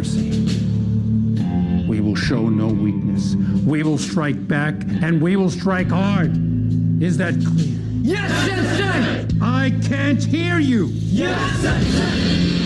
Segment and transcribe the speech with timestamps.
[0.00, 0.30] mercy.
[1.86, 3.34] We will show no weakness.
[3.66, 6.32] We will strike back, and we will strike hard.
[7.02, 7.78] Is that clear?
[8.00, 9.36] Yes, Sensei!
[9.42, 10.86] I can't hear you!
[10.86, 12.59] Yes, Sensei!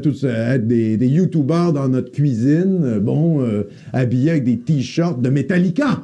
[0.00, 5.20] Tous être des, des YouTubers dans notre cuisine, euh, bon, euh, habillés avec des t-shirts
[5.20, 6.02] de Metallica.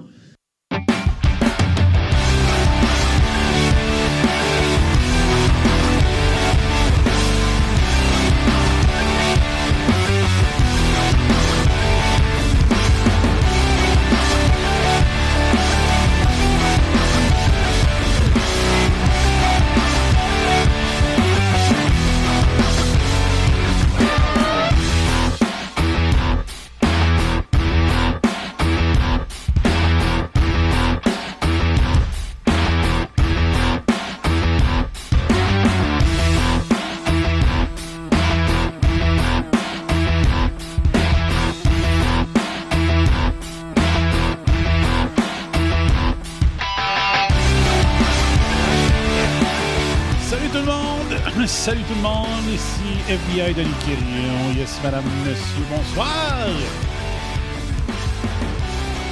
[51.44, 52.26] Salut tout le monde!
[52.52, 54.54] Ici FBI de Quirion.
[54.56, 56.08] Yes, madame, monsieur, bonsoir!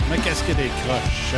[0.09, 1.35] Ma casquette est croche.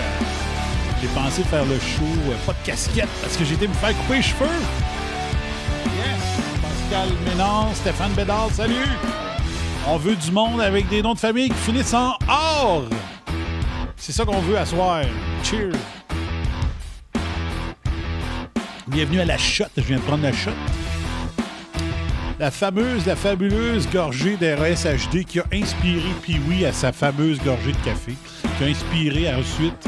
[1.01, 3.95] J'ai pensé faire le show, euh, pas de casquette, parce que j'ai été me faire
[3.97, 4.47] couper les cheveux.
[5.87, 6.63] Yes!
[6.63, 8.89] Pascal Ménard, Stéphane Bédard, salut!
[9.89, 12.85] On veut du monde avec des noms de famille qui finissent en or!
[13.97, 15.03] C'est ça qu'on veut à soir.
[15.43, 15.73] Cheers!
[18.97, 19.67] Bienvenue à la shot.
[19.77, 20.53] Je viens de prendre la shot.
[22.39, 27.85] La fameuse, la fabuleuse gorgée d'RSHD qui a inspiré Pee-Wee à sa fameuse gorgée de
[27.85, 28.15] café.
[28.57, 29.87] Qui a inspiré ensuite,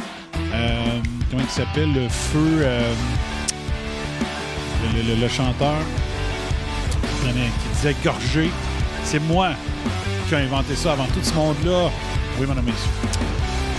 [0.53, 2.93] euh, comment il s'appelle, le feu, euh,
[4.95, 5.79] le, chanteur
[7.23, 7.29] qui,
[7.77, 8.51] disait gorgée.
[9.05, 9.53] C'est moi
[10.29, 11.91] qui ai inventé ça avant tout ce monde-là.
[12.39, 12.91] Oui, madame, messieurs.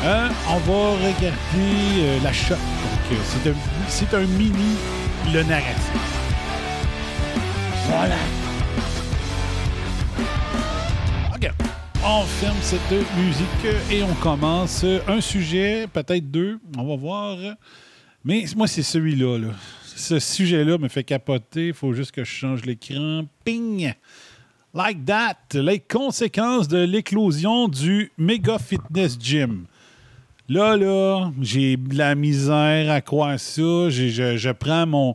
[0.06, 2.56] Euh, on va regarder la shot.
[3.88, 4.76] C'est un mini
[5.34, 5.92] le narratif.
[7.88, 8.16] Voilà.
[11.36, 11.52] OK.
[12.04, 16.60] On ferme cette musique et on commence un sujet, peut-être deux.
[16.78, 17.38] On va voir.
[18.24, 19.38] Mais moi, c'est celui-là.
[19.38, 19.50] là.
[19.96, 21.68] Ce sujet-là me fait capoter.
[21.68, 23.24] Il faut juste que je change l'écran.
[23.44, 23.94] Ping!
[24.74, 25.36] Like that.
[25.54, 29.66] Les conséquences de l'éclosion du Mega Fitness Gym.
[30.50, 33.90] Là, là, j'ai de la misère à croire ça.
[33.90, 35.14] J'ai- Je, je prends mon.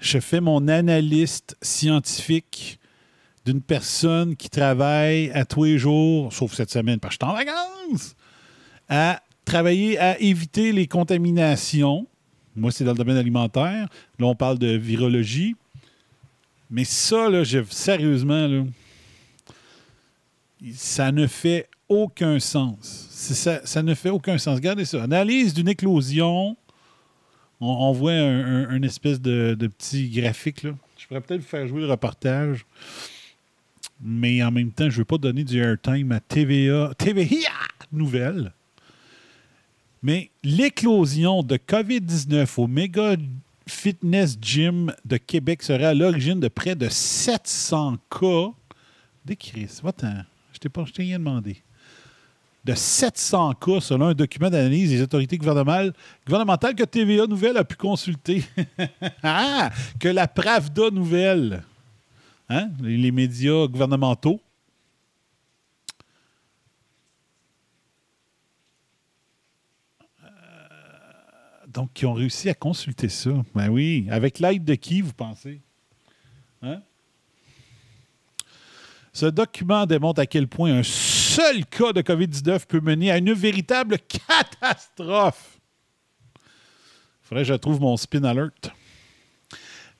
[0.00, 2.78] Je fais mon analyste scientifique
[3.44, 7.34] d'une personne qui travaille à tous les jours, sauf cette semaine parce que je suis
[7.34, 8.14] en vacances,
[8.88, 12.06] à travailler à éviter les contaminations.
[12.54, 13.88] Moi, c'est dans le domaine alimentaire.
[14.18, 15.54] Là, on parle de virologie.
[16.70, 18.64] Mais ça, là, je- sérieusement, là,
[20.74, 23.06] ça ne fait aucun sens.
[23.10, 24.56] Ça, ne fait aucun sens.
[24.56, 25.02] Regardez ça.
[25.02, 26.56] Analyse d'une éclosion.
[27.60, 30.62] On, voit un, espèce de, petit graphique.
[30.62, 30.70] Là.
[30.96, 32.64] Je pourrais peut-être vous faire jouer le reportage.
[34.00, 36.92] Mais en même temps, je ne veux pas donner du airtime à TVA.
[36.96, 37.50] TVA
[37.90, 38.52] Nouvelle.
[40.02, 43.16] Mais l'éclosion de COVID-19 au méga
[43.66, 48.52] fitness gym de Québec serait à l'origine de près de 700 cas.
[49.24, 49.80] Des crises.
[49.82, 50.22] Va-t'en.
[50.52, 51.62] Je t'ai je t'ai rien demandé.
[52.68, 55.94] De 700 cas selon un document d'analyse des autorités gouvernementales,
[56.26, 58.44] que TVA Nouvelle a pu consulter.
[59.22, 59.70] ah!
[59.98, 61.64] Que la Pravda Nouvelle,
[62.50, 62.68] hein?
[62.82, 64.38] les, médias gouvernementaux,
[71.68, 73.30] donc, qui ont réussi à consulter ça.
[73.54, 74.06] Ben oui.
[74.10, 75.62] Avec l'aide de qui, vous pensez?
[76.60, 76.82] Hein?
[79.14, 80.82] Ce document démontre à quel point un
[81.28, 85.58] seul cas de COVID-19 peut mener à une véritable catastrophe.
[87.22, 88.70] Faudrait que je trouve mon spin alert.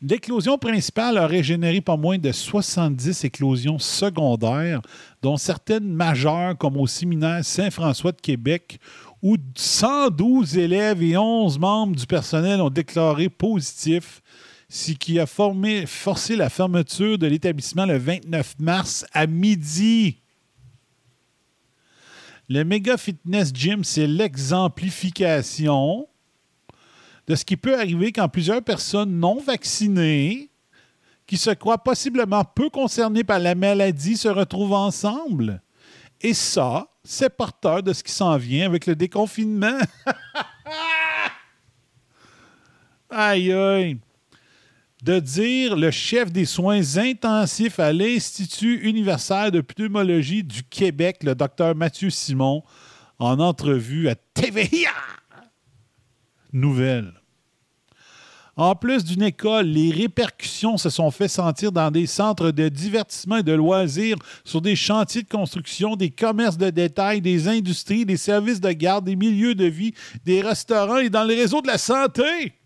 [0.01, 4.81] L'éclosion principale aurait généré pas moins de 70 éclosions secondaires,
[5.21, 8.79] dont certaines majeures, comme au séminaire Saint-François de Québec,
[9.23, 14.23] où 112 élèves et 11 membres du personnel ont déclaré positif,
[14.71, 20.23] ce qui a forcé la fermeture de l'établissement le 29 mars à midi.
[22.49, 26.09] Le Mega Fitness Gym, c'est l'exemplification
[27.27, 30.49] de ce qui peut arriver quand plusieurs personnes non vaccinées,
[31.27, 35.61] qui se croient possiblement peu concernées par la maladie, se retrouvent ensemble.
[36.23, 39.79] Et ça, c'est porteur de ce qui s'en vient avec le déconfinement.
[43.11, 43.99] aïe, aïe.
[45.03, 51.37] De dire le chef des soins intensifs à l'Institut universel de pneumologie du Québec, le
[51.37, 52.65] docteur Mathieu Simon,
[53.21, 54.91] en entrevue à TVA.
[56.53, 57.13] Nouvelle.
[58.59, 63.37] En plus d'une école, les répercussions se sont fait sentir dans des centres de divertissement
[63.37, 68.17] et de loisirs, sur des chantiers de construction, des commerces de détail, des industries, des
[68.17, 69.95] services de garde, des milieux de vie,
[70.25, 72.58] des restaurants et dans le réseau de la santé.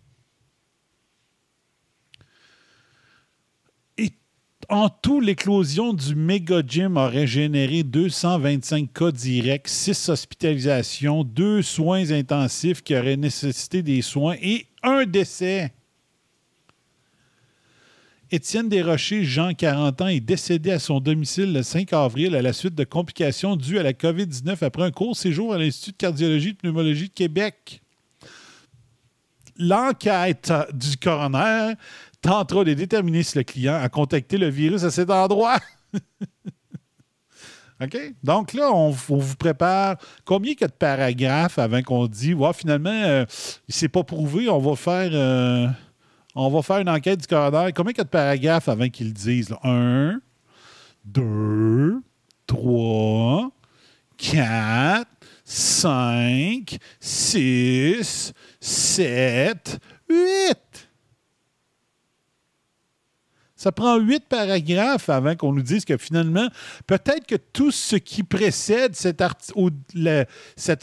[4.69, 12.11] En tout, l'éclosion du méga gym aurait généré 225 cas directs, 6 hospitalisations, 2 soins
[12.11, 15.73] intensifs qui auraient nécessité des soins et un décès.
[18.31, 22.51] Étienne Desrochers, Jean, 40 ans, est décédé à son domicile le 5 avril à la
[22.51, 26.49] suite de complications dues à la COVID-19 après un court séjour à l'Institut de cardiologie
[26.49, 27.81] et de pneumologie de Québec.
[29.59, 31.73] L'enquête du coroner
[32.23, 35.59] tentera de déterminer si le client a contacté le virus à cet endroit.
[37.83, 37.97] OK?
[38.23, 42.53] Donc là, on, vous prépare combien il y a de paragraphes avant qu'on dise, ouais,
[42.53, 43.25] finalement, euh,
[43.67, 45.11] c'est pas prouvé, on va faire.
[45.13, 45.67] euh,
[46.35, 47.71] on va faire une enquête du coroner.
[47.73, 49.53] Combien il y a de paragraphes avant qu'ils le disent?
[49.63, 50.19] Un,
[51.05, 52.01] deux,
[52.47, 53.51] trois,
[54.17, 55.11] quatre,
[55.43, 59.77] cinq, six, sept,
[60.09, 60.89] huit.
[63.63, 66.49] Ça prend huit paragraphes avant qu'on nous dise que finalement,
[66.85, 69.23] peut-être que tout ce qui précède cette,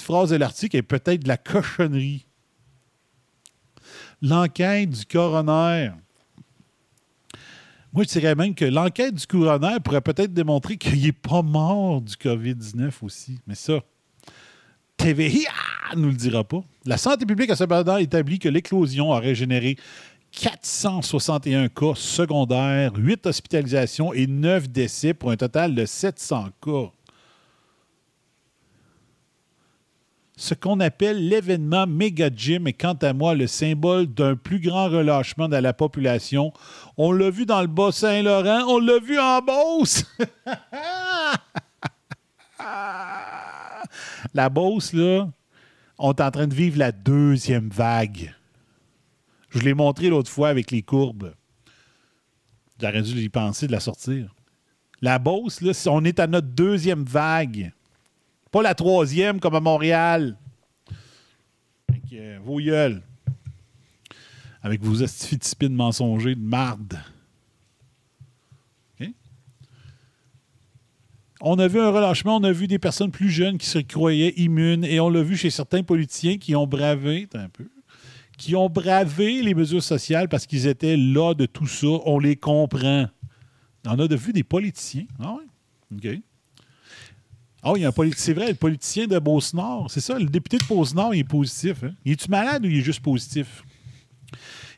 [0.00, 2.25] phrase de l'article est peut-être de la cochonnerie.
[4.23, 5.91] L'enquête du coroner.
[7.93, 12.00] Moi, je dirais même que l'enquête du coroner pourrait peut-être démontrer qu'il n'est pas mort
[12.00, 13.41] du COVID-19 aussi.
[13.47, 13.81] Mais ça,
[14.97, 15.50] TVA
[15.97, 16.65] ne nous le dira pas.
[16.87, 19.77] La santé publique a cependant établi que l'éclosion aurait généré
[20.32, 26.91] 461 cas secondaires, 8 hospitalisations et 9 décès pour un total de 700 cas.
[30.37, 34.88] Ce qu'on appelle l'événement Mega Gym est quant à moi le symbole d'un plus grand
[34.88, 36.55] relâchement de la population.
[36.97, 40.06] On l'a vu dans le Bas-Saint-Laurent, on l'a vu en Beauce.
[44.32, 45.29] la Beauce, là,
[45.99, 48.35] on est en train de vivre la deuxième vague.
[49.50, 51.35] Je l'ai montré l'autre fois avec les courbes.
[52.81, 54.35] J'aurais dû y penser de la sortir.
[55.02, 57.73] La Beauce, là, on est à notre deuxième vague.
[58.50, 60.37] Pas la troisième comme à Montréal.
[62.12, 63.02] Euh, vos gueules.
[64.62, 67.00] Avec vos astifiticipines mensongers de marde.
[71.43, 74.35] On a vu un relâchement, on a vu des personnes plus jeunes qui se croyaient
[74.37, 77.64] immunes et on l'a vu chez certains politiciens qui ont bravé, un peu,
[78.41, 81.87] qui ont bravé les mesures sociales parce qu'ils étaient là de tout ça.
[82.06, 83.06] On les comprend.
[83.87, 85.05] On a de vu des politiciens.
[85.23, 85.44] Ah oui?
[85.97, 86.20] OK.
[87.63, 90.25] Ah, il y a un politi- c'est vrai, le politicien de Beauce-Nord, c'est ça, le
[90.25, 91.85] député de Beauce-Nord, il est positif.
[91.85, 91.93] Hein?
[92.06, 93.63] Il est-tu malade ou il est juste positif?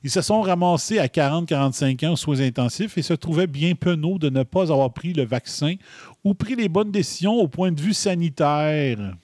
[0.02, 4.19] Ils se sont ramassés à 40-45 ans aux soins intensifs et se trouvaient bien penauds
[4.19, 5.76] de ne pas avoir pris le vaccin
[6.25, 9.14] ou pris les bonnes décisions au point de vue sanitaire.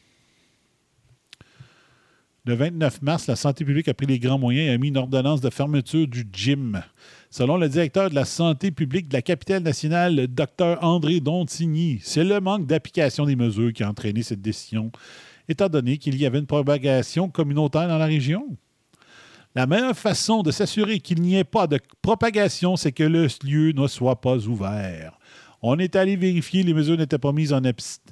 [2.45, 4.97] Le 29 mars, la santé publique a pris les grands moyens et a mis une
[4.97, 6.83] ordonnance de fermeture du gym.
[7.31, 12.01] Selon le directeur de la santé publique de la capitale nationale, le Dr André Dontigny,
[12.03, 14.91] c'est le manque d'application des mesures qui a entraîné cette décision,
[15.49, 18.57] étant donné qu'il y avait une propagation communautaire dans la région.
[19.55, 23.73] La meilleure façon de s'assurer qu'il n'y ait pas de propagation, c'est que le lieu
[23.73, 25.19] ne soit pas ouvert.
[25.61, 27.61] On est allé vérifier, les mesures n'étaient pas mises en,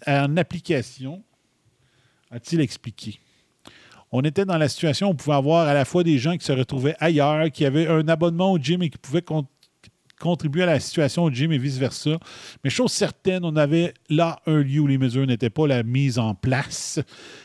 [0.07, 1.23] en application,
[2.31, 3.21] a-t-il expliqué?
[4.13, 6.45] On était dans la situation où on pouvait avoir à la fois des gens qui
[6.45, 9.47] se retrouvaient ailleurs, qui avaient un abonnement au gym et qui pouvaient con-
[10.21, 12.19] contribuer à la situation au gym et vice-versa.
[12.65, 16.19] Mais chose certaine, on avait là un lieu où les mesures n'étaient pas la mise
[16.19, 17.01] en place.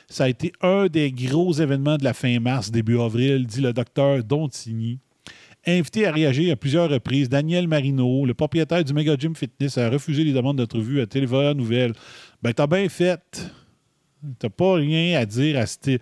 [0.08, 3.74] Ça a été un des gros événements de la fin mars, début avril, dit le
[3.74, 5.00] docteur Dontigny.
[5.68, 9.90] Invité à réagir à plusieurs reprises, Daniel Marino, le propriétaire du Mega Gym Fitness, a
[9.90, 11.94] refusé les demandes d'entrevue à Télévoix Nouvelle.
[12.42, 13.52] Ben, t'as bien fait.
[14.40, 16.00] T'as pas rien à dire à ce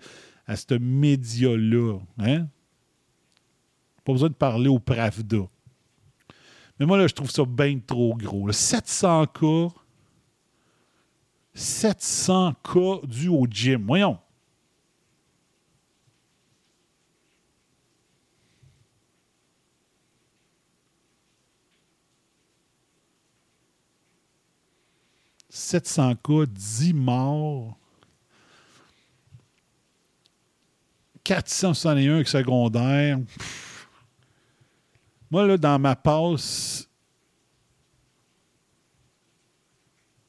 [0.50, 2.00] à ce média-là.
[2.18, 2.48] Hein?
[4.04, 5.48] Pas besoin de parler au Pravda.
[6.76, 8.48] Mais moi, là, je trouve ça bien trop gros.
[8.48, 8.52] là.
[8.52, 9.68] 700 cas.
[11.54, 13.86] 700 cas dus au gym.
[13.86, 14.18] Voyons.
[25.52, 27.79] «700 cas, 10 morts.
[31.24, 33.18] 461 secondaires.
[33.38, 33.88] Pff.
[35.30, 36.88] Moi, là, dans ma passe,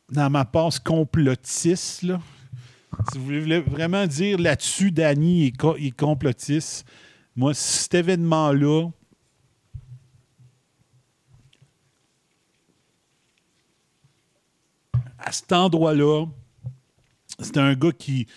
[0.09, 2.21] dans ma passe complotiste, là,
[3.11, 6.85] si vous voulez vraiment dire là-dessus, Danny est, co- est complotiste,
[7.35, 8.89] moi, cet événement-là,
[15.17, 16.25] à cet endroit-là,
[17.39, 18.27] c'était un gars qui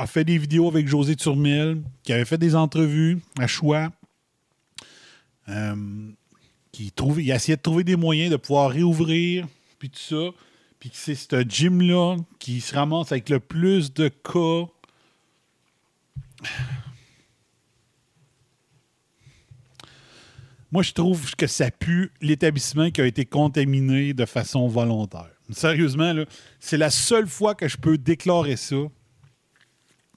[0.00, 3.92] a fait des vidéos avec José Turmel, qui avait fait des entrevues à choix,
[5.50, 6.10] euh,
[6.72, 9.46] qui trouvait, il a essayé de trouver des moyens de pouvoir réouvrir,
[9.78, 10.30] puis tout ça.
[10.78, 14.64] Puis que c'est ce gym-là qui se ramasse avec le plus de cas.
[20.72, 25.28] Moi, je trouve que ça pue l'établissement qui a été contaminé de façon volontaire.
[25.50, 26.14] Sérieusement,
[26.58, 28.76] c'est la seule fois que je peux déclarer ça.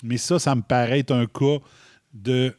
[0.03, 1.59] Mais ça, ça me paraît être un cas
[2.13, 2.55] de.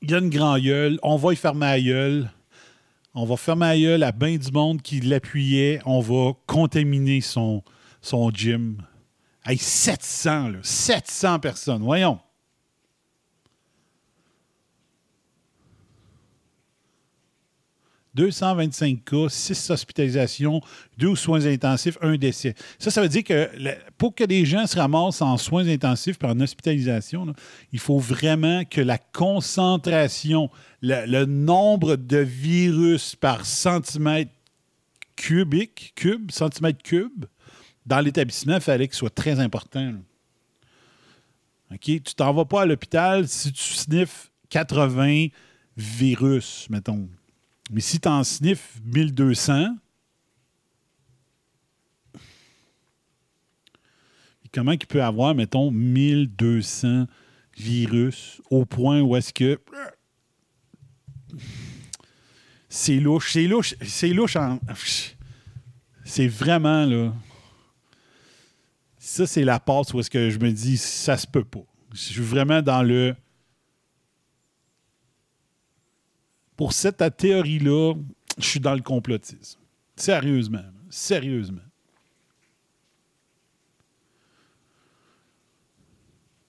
[0.00, 2.30] Il y a une grand gueule, on va y fermer la gueule.
[3.14, 5.80] On va fermer la gueule à bien du monde qui l'appuyait.
[5.84, 7.62] On va contaminer son,
[8.00, 8.82] son gym.
[9.46, 12.18] Hey, 700, là, 700 personnes, voyons.
[18.14, 20.60] «225 cas, 6 hospitalisations,
[20.98, 22.54] 2 soins intensifs, 1 décès.
[22.78, 23.50] Ça, ça veut dire que
[23.98, 27.26] pour que des gens se ramassent en soins intensifs et en hospitalisation,
[27.72, 34.30] il faut vraiment que la concentration, le, le nombre de virus par centimètre
[35.16, 37.24] cubique, cube, centimètre cube,
[37.86, 39.92] dans l'établissement, il fallait qu'il soit très important.
[39.92, 39.98] là.
[41.72, 41.80] OK?
[41.80, 45.28] Tu t'en vas pas à l'hôpital si tu sniffes 80
[45.76, 47.08] virus, mettons.
[47.70, 49.76] Mais si tu en sniffes 1200,
[54.44, 57.06] et comment il peut avoir, mettons, 1200
[57.56, 59.58] virus au point où est-ce que.
[62.68, 63.32] C'est louche.
[63.32, 63.74] C'est louche.
[63.82, 64.58] C'est louche en.
[66.04, 67.14] C'est vraiment, là.
[68.98, 71.64] Ça, c'est la passe où est-ce que je me dis, ça se peut pas.
[71.92, 73.14] Je suis vraiment dans le.
[76.56, 77.94] Pour cette théorie-là,
[78.38, 79.58] je suis dans le complotisme.
[79.96, 80.62] Sérieusement.
[80.90, 81.60] Sérieusement.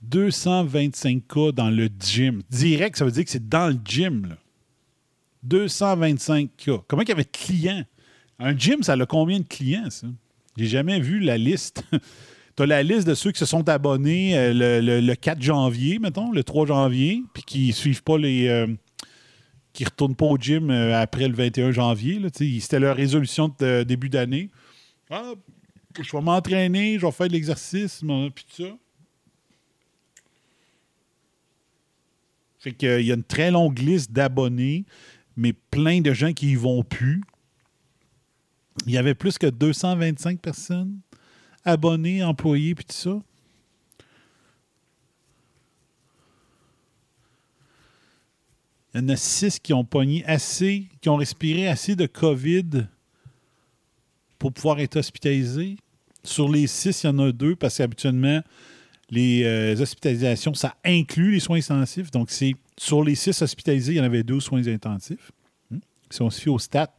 [0.02, 2.42] 225 cas dans le gym.
[2.50, 4.28] Direct, ça veut dire que c'est dans le gym.
[4.28, 4.38] Là.
[5.44, 6.78] 225 cas.
[6.88, 7.84] Comment il y avait de clients?
[8.40, 10.08] Un gym, ça a combien de clients, ça?
[10.58, 11.84] J'ai jamais vu la liste.
[12.56, 16.32] tu as la liste de ceux qui se sont abonnés euh, le 4 janvier, mettons,
[16.32, 18.48] le 3 janvier, puis qui suivent pas les.
[18.48, 18.68] euh,
[19.76, 22.20] qui retournent pas au gym euh, après le 21 janvier.
[22.34, 24.50] C'était leur résolution de euh, début d'année.
[25.10, 25.34] Ah,
[26.02, 28.02] je vais m'entraîner, je vais faire de l'exercice,
[28.34, 28.70] puis tout ça.
[32.60, 34.86] Fait qu'il y a une très longue liste d'abonnés,
[35.38, 37.22] mais plein de gens qui y vont plus.
[38.88, 41.00] Il y avait plus que 225 personnes
[41.64, 43.20] abonnés, employés, puis tout ça.
[48.96, 52.88] Il y en a six qui ont pogné assez, qui ont respiré assez de COVID
[54.40, 55.76] pour pouvoir être hospitalisés.
[56.24, 58.42] Sur les six, il y en a deux parce qu'habituellement,
[59.10, 62.10] les euh, hospitalisations, ça inclut les soins intensifs.
[62.10, 65.30] Donc, c'est sur les six hospitalisés, il y en avait deux soins intensifs.
[65.70, 65.80] Hmm?
[66.10, 66.96] Si on se fie au stat,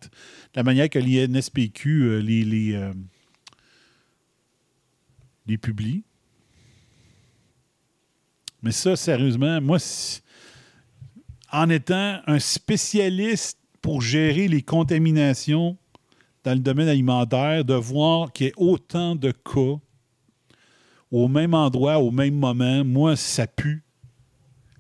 [0.55, 2.93] la manière que l'INSPQ euh, les, euh,
[5.47, 6.03] les publie.
[8.63, 10.21] Mais ça, sérieusement, moi, si-
[11.57, 15.79] en étant un spécialiste pour gérer les contaminations
[16.45, 19.81] dans le domaine alimentaire, de voir qu'il y ait autant de cas
[21.11, 23.83] au même endroit, au même moment, moi, ça pue.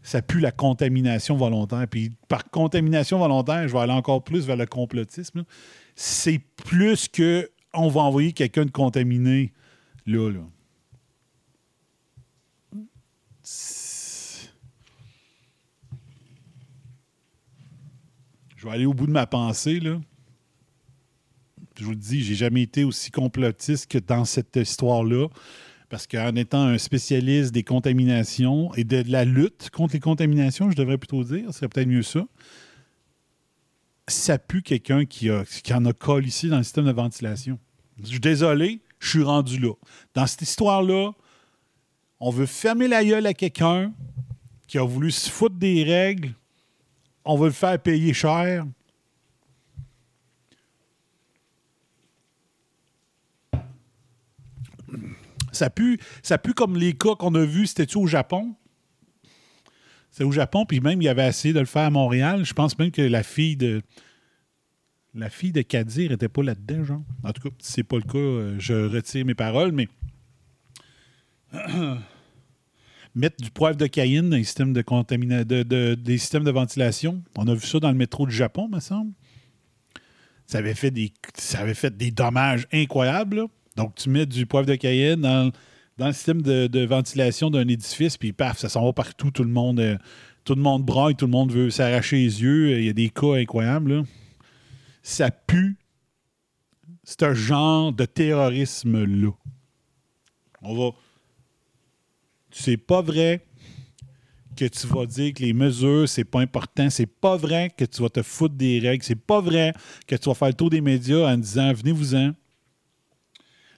[0.02, 1.87] Ça pue la contamination volontaire.
[1.88, 5.45] Puis par contamination volontaire, je vais aller encore plus vers le complotisme.
[5.95, 9.52] C'est plus que on va envoyer quelqu'un de contaminé
[10.04, 10.30] là.
[10.30, 10.40] là.
[18.66, 20.00] Je vais aller au bout de ma pensée, là.
[21.78, 25.28] Je vous le dis, j'ai jamais été aussi complotiste que dans cette histoire-là.
[25.88, 30.75] Parce qu'en étant un spécialiste des contaminations et de la lutte contre les contaminations, je
[30.75, 32.26] devrais plutôt dire, ce serait peut-être mieux ça,
[34.08, 35.28] ça pue quelqu'un qui,
[35.62, 37.61] qui en a collé ici dans le système de ventilation.
[38.02, 39.75] Je suis désolé, je suis rendu là.
[40.12, 41.12] Dans cette histoire-là,
[42.18, 43.92] on veut fermer la gueule à quelqu'un
[44.66, 46.35] qui a voulu se foutre des règles.
[47.26, 48.64] On veut le faire payer cher.
[55.50, 58.54] Ça pue, ça comme les cas qu'on a vus, c'était-tu au Japon?
[60.11, 62.45] C'est au Japon, puis même il y avait essayé de le faire à Montréal.
[62.45, 63.83] Je pense même que la fille de.
[65.14, 67.02] La fille de Kadir n'était pas là-dedans, genre.
[67.25, 69.88] En tout cas, si c'est pas le cas, euh, je retire mes paroles, mais.
[73.16, 76.50] Mettre du poivre de Cayenne dans les systèmes de contamina- de- de- des systèmes de
[76.50, 77.23] ventilation.
[77.37, 79.12] On a vu ça dans le métro du Japon, me semble.
[80.46, 83.46] Ça avait fait des, ça avait fait des dommages incroyables.
[83.75, 85.50] Donc, tu mets du poivre de Cayenne dans,
[85.96, 89.30] dans le système de, de ventilation d'un édifice, puis paf, ça s'en va partout.
[89.30, 89.96] Tout le monde, euh,
[90.44, 90.87] tout le monde
[91.18, 92.78] tout le monde veut s'arracher les yeux.
[92.78, 94.04] Il y a des cas incroyables.
[95.02, 95.78] Ça pue
[97.02, 99.30] ce genre de terrorisme-là.
[100.62, 100.90] On va.
[102.58, 103.42] C'est pas vrai
[104.56, 106.88] que tu vas dire que les mesures, c'est pas important.
[106.88, 109.04] C'est pas vrai que tu vas te foutre des règles.
[109.04, 109.75] C'est pas vrai
[110.06, 112.32] que tu vas faire le tour des médias en disant venez-vous-en.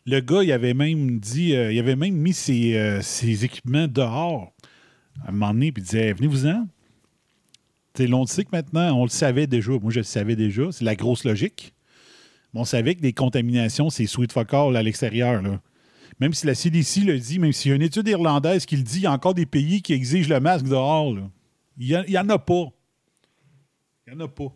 [0.06, 3.88] Le gars, il avait même dit, euh, il avait même mis ses, euh, ses équipements
[3.88, 4.52] dehors
[5.24, 6.68] à un moment donné, puis il disait venez-vous-en.
[8.12, 9.72] On le sait que maintenant, on le savait déjà.
[9.72, 10.70] Moi, je le savais déjà.
[10.70, 11.74] C'est la grosse logique.
[12.54, 15.42] Mais on savait que des contaminations, c'est sweet fuck à l'extérieur.
[15.42, 15.60] là.
[16.20, 18.82] Même si la CDC le dit, même s'il y a une étude irlandaise qui le
[18.82, 21.14] dit, il y a encore des pays qui exigent le masque dehors.
[21.78, 22.72] Il n'y en a pas.
[24.06, 24.52] Il n'y en a pas.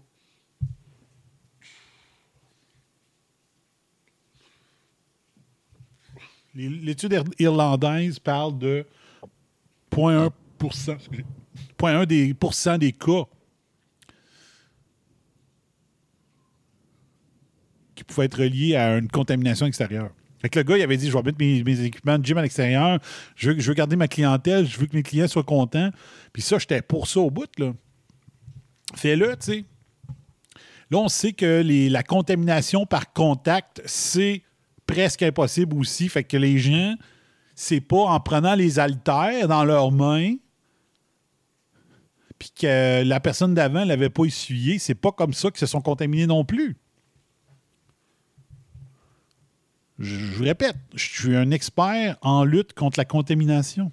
[6.55, 8.87] L'étude ir- irlandaise parle de
[9.91, 11.25] 0.1 excusez,
[11.79, 13.25] 0.1 des, pourcent des cas
[17.95, 20.11] qui pouvaient être reliés à une contamination extérieure.
[20.43, 22.43] Fait que le gars, il avait dit Je vais mettre mes, équipements de gym à
[22.43, 22.99] l'extérieur,
[23.37, 25.91] je veux, garder ma clientèle, je veux que mes clients soient contents.
[26.33, 27.49] Puis ça, j'étais pour ça au bout.
[27.59, 27.73] là.
[28.97, 29.65] Fais-le, tu sais.
[30.91, 34.43] Là, on sait que la contamination par contact, c'est
[34.87, 36.09] presque impossible aussi.
[36.09, 36.97] Fait que les gens,
[37.55, 40.35] c'est pas en prenant les haltères dans leurs mains,
[42.39, 45.81] puis que la personne d'avant l'avait pas essuyé, c'est pas comme ça qu'ils se sont
[45.81, 46.77] contaminés non plus.
[49.99, 53.93] Je, vous répète, je suis un expert en lutte contre la contamination.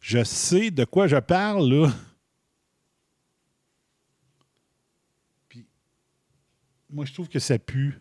[0.00, 1.92] Je sais de quoi je parle, là.
[5.48, 5.66] Puis,
[6.90, 7.98] moi, je trouve que ça pue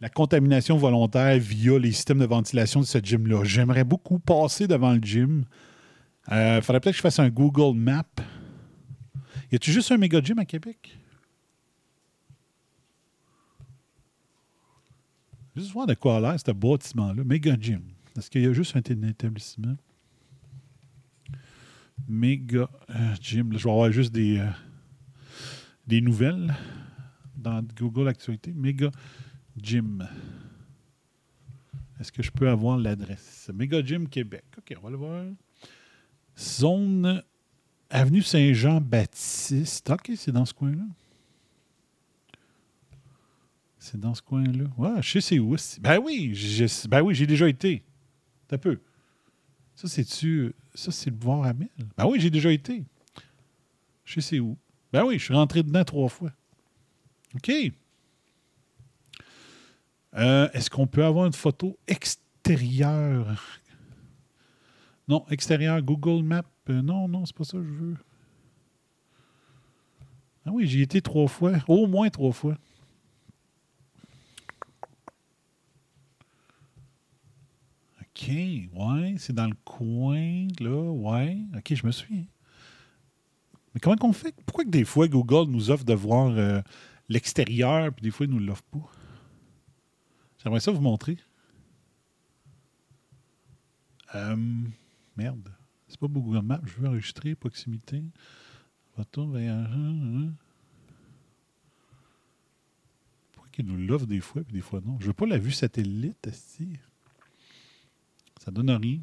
[0.00, 3.44] la contamination volontaire via les systèmes de ventilation de ce gym-là.
[3.44, 5.44] J'aimerais beaucoup passer devant le gym.
[6.30, 8.06] Il faudrait peut-être que je fasse un Google Map.
[9.52, 10.99] Y a-tu juste un méga gym à Québec?
[15.56, 17.24] Juste voir de quoi a l'air ce bâtiment-là.
[17.24, 17.82] Méga gym.
[18.16, 19.76] Est-ce qu'il y a juste un établissement?
[22.08, 23.52] Méga euh, gym.
[23.56, 24.48] Je vais avoir juste des, euh,
[25.86, 26.54] des nouvelles
[27.36, 28.52] dans Google Actualité.
[28.52, 28.90] Méga
[29.56, 30.06] gym.
[32.00, 33.50] Est-ce que je peux avoir l'adresse?
[33.52, 34.44] Méga Gym Québec.
[34.56, 35.24] OK, on va le voir.
[36.38, 37.22] Zone
[37.90, 39.90] Avenue Saint-Jean-Baptiste.
[39.90, 40.84] OK, c'est dans ce coin-là.
[43.82, 44.64] C'est dans ce coin-là.
[44.76, 45.56] Ouais, je sais où.
[45.56, 47.82] c'est- Ben oui, je- ben oui, j'ai déjà été.
[48.46, 48.78] T'as peu.
[49.74, 50.54] Ça, c'est-tu.
[50.74, 51.68] Ça, c'est le boulevard Amel.
[51.96, 52.84] Ben oui, j'ai déjà été.
[54.04, 54.58] Je sais c'est où.
[54.92, 56.30] Ben oui, je suis rentré dedans trois fois.
[57.34, 57.50] OK.
[60.16, 63.56] Euh, Est-ce qu'on peut avoir une photo extérieure?
[65.08, 66.42] Non, extérieure, Google Maps.
[66.68, 67.96] euh, non, non, c'est pas ça que je veux.
[70.44, 71.52] Ah oui, j'y été trois fois.
[71.66, 72.58] Au moins trois fois.
[78.20, 81.38] OK, ouais, c'est dans le coin, là, ouais.
[81.56, 82.26] OK, je me souviens.
[83.72, 84.34] Mais comment qu'on fait?
[84.44, 86.60] Pourquoi que des fois Google nous offre de voir euh,
[87.08, 88.90] l'extérieur, puis des fois il nous l'offre pas?
[90.42, 91.16] J'aimerais ça vous montrer.
[94.14, 94.36] Euh,
[95.16, 95.48] merde.
[95.88, 96.60] C'est pas Google Maps.
[96.64, 98.02] Je veux enregistrer proximité.
[98.96, 99.54] Retour vers.
[99.54, 100.32] hein,
[103.32, 104.98] Pourquoi qu'il nous l'offre des fois et des fois non?
[105.00, 106.78] Je veux pas la vue satellite, esti.
[108.42, 108.98] Ça donne rien.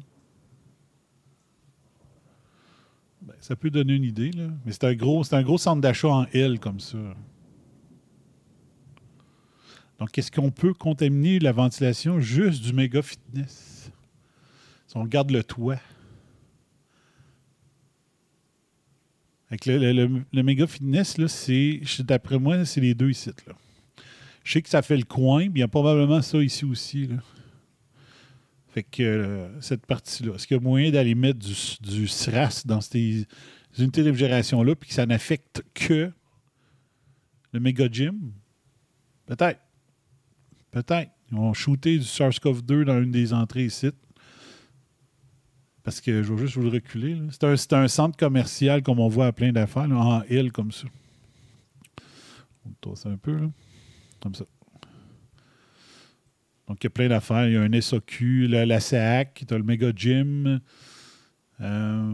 [3.22, 4.48] Ben, ça peut donner une idée, là.
[4.66, 6.98] Mais c'est un gros, c'est un gros centre d'achat en L comme ça.
[10.00, 13.92] Donc, est-ce qu'on peut contaminer la ventilation juste du méga fitness?
[14.88, 15.80] Si on regarde le toit.
[19.50, 19.78] Avec le,
[20.32, 23.30] le- méga fitness, là, c'est, d'après moi, c'est les deux ici.
[24.42, 27.08] Je sais que ça fait le coin, a probablement ça ici aussi.
[29.00, 33.26] Euh, cette partie-là, est-ce qu'il y a moyen d'aller mettre du, du SRAS dans ces
[33.78, 36.10] unités de réfrigération-là, puis que ça n'affecte que
[37.52, 38.32] le méga gym?
[39.26, 39.60] Peut-être.
[40.70, 41.10] Peut-être.
[41.30, 43.90] Ils vont shooter du SARS-CoV-2 dans une des entrées ici.
[45.82, 47.18] Parce que je vais juste vous le reculer.
[47.30, 50.86] C'est un, un centre commercial comme on voit à plein d'affaires, en L comme ça.
[52.64, 53.50] On le un peu, là.
[54.20, 54.44] Comme ça.
[56.68, 57.48] Donc, il y a plein d'affaires.
[57.48, 60.60] Il y a un SOQ, la, la tu as le Mega Gym,
[61.60, 62.12] euh,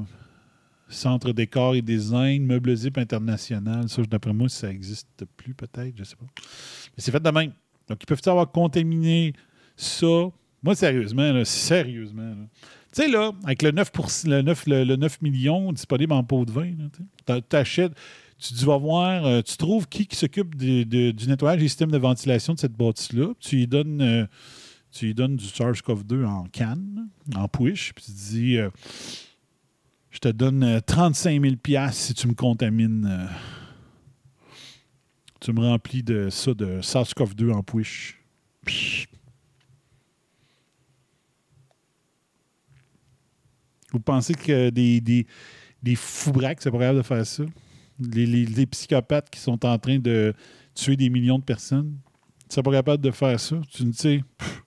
[0.88, 3.88] Centre décor et design, Meuble Zip International.
[3.88, 6.26] Ça, d'après moi, ça n'existe plus, peut-être, je sais pas.
[6.36, 7.52] Mais c'est fait de même.
[7.88, 9.32] Donc, ils peuvent avoir contaminé
[9.76, 10.28] ça?
[10.62, 12.22] Moi, sérieusement, là, sérieusement.
[12.30, 12.46] là.
[12.94, 16.22] Tu sais, là, avec le 9, pour- le 9, le, le 9 millions disponible en
[16.22, 16.72] pot de vin,
[17.26, 17.92] tu t'achètes,
[18.48, 21.90] tu dis, vas voir, euh, tu trouves qui, qui s'occupe de- du nettoyage des systèmes
[21.90, 24.26] de ventilation de cette bâtisse-là, tu lui donnes, euh,
[24.90, 28.70] tu donnes du SARS-CoV-2 en canne, en push, puis tu dis, euh,
[30.10, 33.28] je te donne euh, 35 000 piastres si tu me contamines.
[35.40, 38.18] tu me remplis de ça, de SARS-CoV-2 en push.
[43.92, 45.26] Vous pensez que des, des,
[45.82, 47.44] des fous c'est pas capable de faire ça?
[48.00, 50.34] Les, psychopathes qui sont en train de
[50.74, 51.96] tuer des millions de personnes,
[52.50, 53.60] ils sont pas capables de faire ça.
[53.70, 54.64] Tu sais, pff,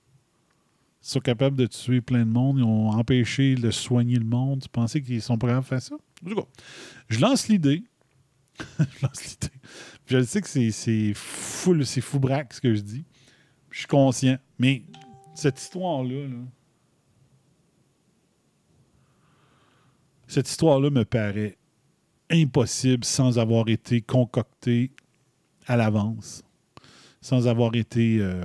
[1.07, 4.61] ils sont capables de tuer plein de monde, ils ont empêché de soigner le monde.
[4.63, 5.95] Tu pensais qu'ils sont capables de faire ça?
[7.09, 7.83] Je lance l'idée.
[8.59, 9.53] je lance l'idée.
[10.05, 13.05] Je sais que c'est, fou, c'est fou braque ce que je dis.
[13.71, 14.37] Je suis conscient.
[14.57, 14.83] Mais
[15.35, 16.43] cette histoire-là, là,
[20.27, 21.56] cette histoire-là me paraît
[22.29, 24.91] impossible sans avoir été concoctée
[25.65, 26.43] à l'avance,
[27.21, 28.17] sans avoir été.
[28.19, 28.43] euh,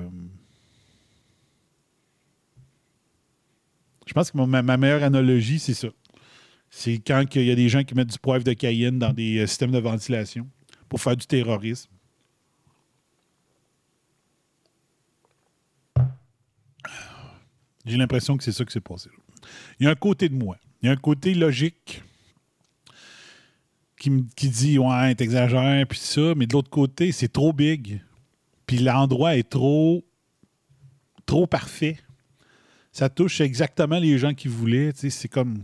[4.06, 5.88] Je pense que ma, meilleure analogie, c'est ça.
[6.68, 9.38] C'est quand il y a des gens qui mettent du poivre de Cayenne dans des
[9.38, 10.48] euh, systèmes de ventilation
[10.88, 11.90] pour faire du terrorisme.
[17.84, 19.10] J'ai l'impression que c'est ça qui s'est passé.
[19.80, 20.56] Il y a un côté de moi.
[20.82, 22.02] Il y a un côté logique
[24.02, 28.00] qui, qui dit Ouais, t'exagères, puis ça, mais de l'autre côté, c'est trop big.
[28.66, 30.04] Puis l'endroit est trop
[31.24, 31.98] trop parfait.
[32.90, 34.90] Ça touche exactement les gens qui voulaient.
[34.94, 35.62] C'est comme.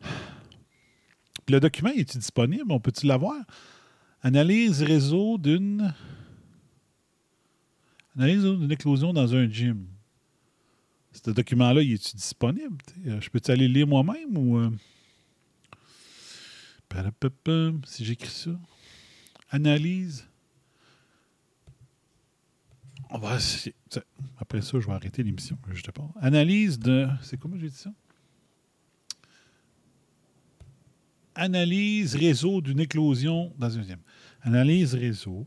[0.00, 2.70] Puis le document est disponible?
[2.70, 3.36] On peut-tu l'avoir?
[4.22, 5.92] Analyse réseau d'une.
[8.16, 9.86] Analyse d'une éclosion dans un gym.
[11.12, 12.76] Ce document-là, il est-tu disponible?
[13.06, 14.70] Euh, Je peux-tu aller le lire moi-même ou.
[17.86, 18.50] Si j'écris ça.
[19.50, 20.26] Analyse.
[23.10, 23.74] On va essayer.
[24.38, 25.58] Après ça, je vais arrêter l'émission.
[25.70, 25.90] Je te.
[26.20, 27.08] Analyse de.
[27.22, 27.92] C'est comment j'ai dit ça?
[31.34, 33.98] Analyse réseau d'une éclosion dans un gym.
[34.42, 35.46] Analyse réseau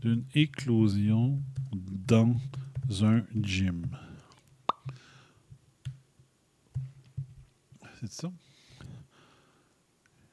[0.00, 1.42] d'une éclosion
[2.06, 2.36] dans
[3.04, 3.86] un gym.
[8.00, 8.32] C'est ça?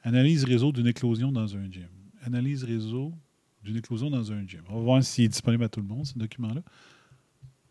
[0.03, 1.89] Analyse réseau d'une éclosion dans un gym.
[2.21, 3.13] Analyse réseau
[3.61, 4.61] d'une éclosion dans un gym.
[4.69, 6.61] On va voir s'il est disponible à tout le monde, ce document-là.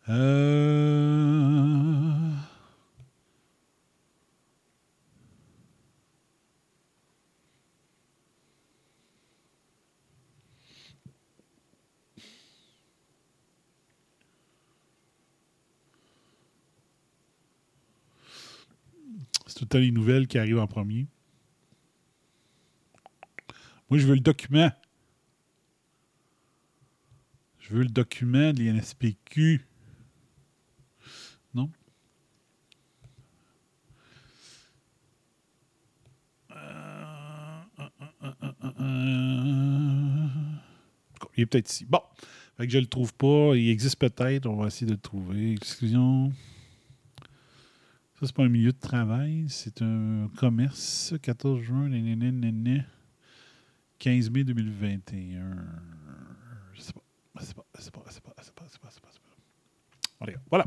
[0.09, 1.27] Euh...
[19.57, 21.07] tout le temps les nouvelles qui arrivent en premier.
[23.89, 24.71] Moi, je veux le document.
[27.59, 29.65] Je veux le document de l'INSPQ.
[31.55, 31.71] Non?
[41.35, 41.85] Il est peut-être ici.
[41.85, 42.01] Bon.
[42.57, 43.55] Fait que je le trouve pas.
[43.55, 44.45] Il existe peut-être.
[44.45, 45.53] On va essayer de le trouver.
[45.53, 46.31] Exclusion.
[48.19, 49.45] Ça, c'est pas un milieu de travail.
[49.47, 51.13] C'est un commerce.
[51.21, 51.87] 14 juin.
[51.87, 52.83] nénéné, néné.
[53.99, 55.55] 15 mai 2021.
[56.73, 57.01] Je sais pas.
[57.39, 57.63] Je sais pas.
[57.77, 58.03] Je sais pas.
[58.09, 58.67] Je sais pas.
[60.49, 60.65] Voilà.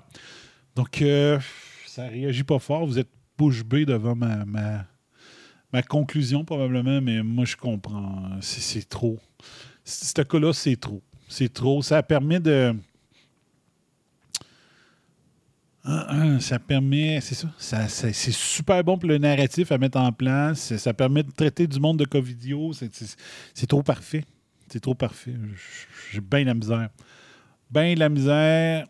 [0.76, 1.38] Donc, euh,
[1.86, 2.86] ça réagit pas fort.
[2.86, 4.44] Vous êtes bouche bée devant ma,
[5.72, 8.38] ma, conclusion probablement, mais moi je comprends.
[8.40, 9.18] C'est trop.
[9.84, 11.02] Ce cas-là, c'est trop.
[11.28, 11.82] C'est trop.
[11.82, 12.74] Ça permet de.
[16.40, 20.12] Ça permet, c'est ça, ça- ça- c'est super bon pour le narratif à mettre en
[20.12, 20.76] place.
[20.76, 22.72] Ça permet de traiter du monde de Covidio.
[22.72, 23.16] C'est- C'est
[23.54, 24.24] c'est trop parfait.
[24.68, 25.34] C'est trop parfait.
[26.12, 26.90] J'ai bien la misère.
[27.70, 28.86] Ben la misère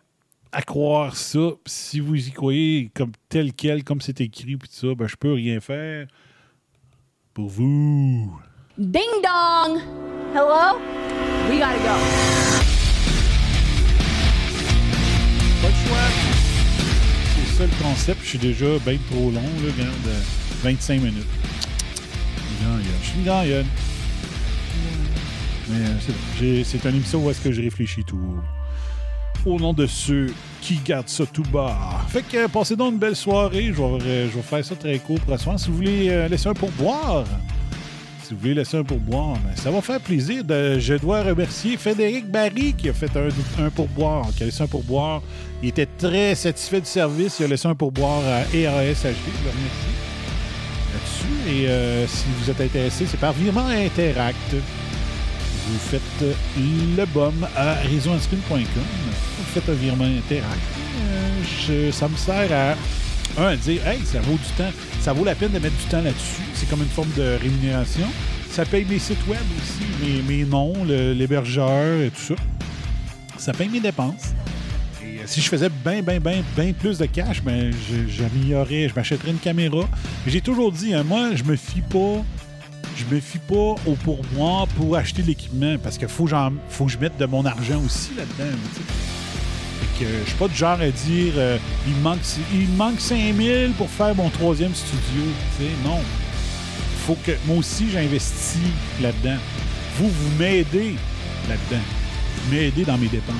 [0.52, 1.50] à croire ça.
[1.64, 5.16] Si vous y croyez comme tel quel, comme c'est écrit, puis tout ça, ben je
[5.16, 6.06] peux rien faire
[7.32, 8.36] pour vous.
[8.76, 9.78] Ding dong!
[10.34, 10.78] Hello?
[11.48, 11.96] We gotta go.
[15.62, 16.19] C'est
[17.66, 18.20] le concept.
[18.22, 20.06] Je suis déjà bien trop long, là, regarde.
[20.08, 20.20] euh,
[20.62, 21.16] 25 minutes.
[22.60, 22.82] Une gagnonne.
[23.02, 23.66] Je suis une.
[25.68, 28.18] Mais euh, c'est une émission où est-ce que je réfléchis tout.
[29.46, 31.76] Au nom de ceux qui gardent ça tout bas.
[32.08, 33.66] Fait que euh, passez donc une belle soirée.
[33.66, 35.58] Je vais, euh, je vais faire ça très court pour la soirée.
[35.58, 37.24] Si vous voulez euh, laisser un pourboire,
[38.30, 40.44] si vous voulez laisser un pourboire, ça va faire plaisir.
[40.48, 43.26] Je dois remercier Frédéric Barry qui a fait un,
[43.64, 45.20] un pourboire, qui a laissé un pourboire.
[45.64, 47.38] Il était très satisfait du service.
[47.40, 49.16] Il a laissé un pourboire à ERAS HD.
[49.34, 49.48] Je
[50.92, 51.50] là-dessus.
[51.50, 54.36] Et euh, si vous êtes intéressé, c'est par virement Interact.
[54.52, 56.32] Vous faites euh,
[56.96, 58.58] le bum à réseauanspin.com.
[58.64, 60.60] Vous faites un virement Interact.
[61.00, 62.76] Euh, je- ça me sert à
[63.38, 64.70] un, dire, hey, ça vaut du temps.
[65.00, 66.42] Ça vaut la peine de mettre du temps là-dessus.
[66.54, 68.06] C'est comme une forme de rémunération.
[68.50, 72.42] Ça paye mes sites web aussi, mes, noms, l'hébergeur et tout ça.
[73.38, 74.34] Ça paye mes dépenses.
[75.02, 77.72] Et euh, si je faisais bien, bien, bien, bien plus de cash, ben,
[78.08, 79.88] j'améliorerais, je m'achèterais une caméra.
[80.26, 82.24] J'ai toujours dit, hein, moi, je me fie pas.
[82.96, 83.54] Je me fie pas
[83.86, 87.46] au pourboire pour acheter l'équipement parce faut, que j'en- faut que je mette de mon
[87.46, 88.54] argent aussi là-dedans.
[90.00, 92.18] Que, je suis pas du genre à dire euh, il, me manque,
[92.52, 95.22] il manque 5000 pour faire mon troisième studio.
[95.58, 95.70] tu sais.
[95.84, 96.00] Non.
[97.06, 98.58] Faut que moi aussi j'investis
[99.00, 99.38] là-dedans.
[99.98, 100.96] Vous, vous m'aidez
[101.48, 101.82] là-dedans.
[102.36, 103.36] Vous m'aidez dans mes dépenses.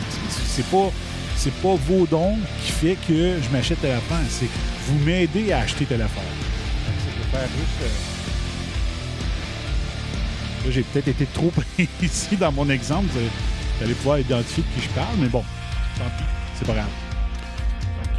[0.47, 0.91] C'est pas,
[1.37, 4.19] c'est pas vos dons qui fait que je m'achète telle affaire.
[4.29, 4.49] C'est
[4.87, 6.23] vous m'aidez à acheter telle affaire.
[7.35, 7.47] Euh,
[10.69, 11.51] j'ai peut-être été trop
[11.99, 13.07] précis dans mon exemple.
[13.13, 15.45] Vous allez pouvoir identifier de qui je parle, mais bon,
[15.97, 16.25] tant pis,
[16.61, 16.89] c'est pas grave.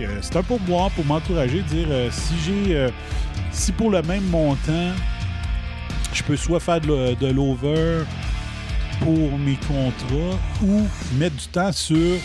[0.01, 2.75] Euh, c'est un pourboire pour m'encourager, dire euh, si j'ai.
[2.75, 2.89] euh,
[3.51, 4.91] si pour le même montant,
[6.13, 8.03] je peux soit faire de, l'over
[8.99, 12.17] pour mes contrats ou mettre du temps sur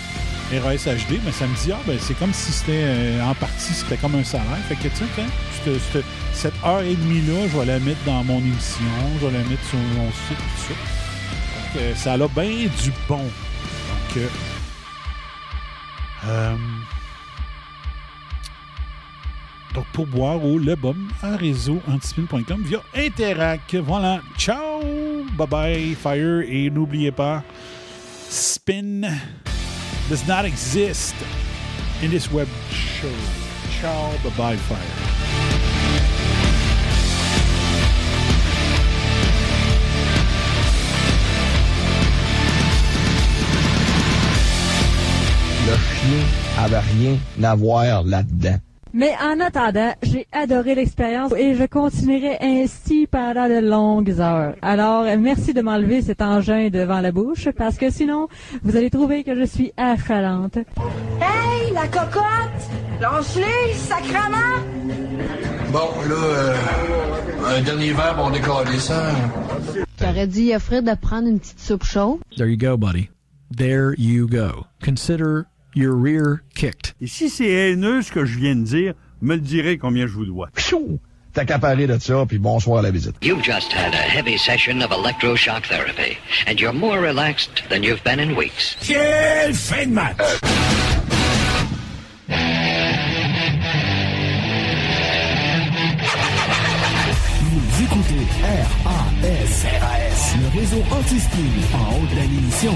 [0.53, 3.97] RAS HD, mais ça me dit, ah, ben, c'est comme si c'était en partie, c'était
[3.97, 4.47] comme un salaire.
[4.69, 8.39] Fait que, tu sais, cette- cette- heure et demie-là, je vais la mettre dans mon
[8.39, 8.85] émission,
[9.21, 11.81] je vais la mettre sur mon site, tout ça.
[11.81, 13.17] Donc, ça a bien du bon.
[13.19, 14.23] Donc,
[16.29, 16.57] euh,
[19.75, 23.75] donc pour boire au Le Bum à réseau antispin.com via Interac.
[23.75, 24.21] Voilà.
[24.39, 24.81] Ciao!
[25.37, 26.43] Bye bye, Fire.
[26.49, 27.43] Et n'oubliez pas,
[28.31, 29.03] Spin
[30.09, 31.15] does not exist
[32.03, 33.09] in this web show.
[33.81, 35.16] Ciao, bye bye, Fire.
[45.67, 48.59] Le chien avait rien à voir là-dedans.
[48.93, 54.55] Mais en attendant, j'ai adoré l'expérience et je continuerai ainsi pendant de longues heures.
[54.63, 58.29] Alors, merci de m'enlever cet engin devant la bouche parce que sinon,
[58.63, 60.57] vous allez trouver que je suis affalante.
[60.57, 62.23] Hey, la cocotte!
[63.03, 64.63] Lance-les, sacrement!
[65.73, 66.57] Bon, là, euh,
[67.59, 69.11] un dernier verre, on décolle ça.
[70.01, 72.21] J'aurais dit à Fred de prendre une petite soupe chaude?
[72.37, 73.11] There you go, buddy.
[73.55, 74.67] There you go.
[74.83, 76.95] Consider your rear kicked.
[77.01, 80.13] Et si c'est haineux ce que je viens de dire, me le direz combien je
[80.13, 80.49] vous dois.
[81.47, 83.15] Qu'à parler de ça, puis bonsoir à la visite.
[83.21, 88.03] You've just had a heavy session of electroshock therapy, and you're more relaxed than you've
[88.05, 88.75] been in weeks.
[88.81, 90.17] Quelle fin de match!
[97.43, 98.27] Vous écoutez
[98.83, 101.39] RAS, RAS, le réseau anti-spin
[101.75, 102.73] en haut de l'émission.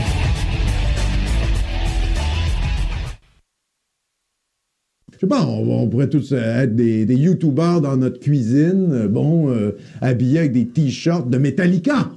[5.20, 9.06] Je sais pas, on, pourrait tous euh, être des, des YouTubers dans notre cuisine, euh,
[9.06, 12.10] bon, euh, habillés avec des t-shirts de Metallica.